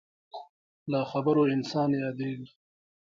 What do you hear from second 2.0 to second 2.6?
یادېږي.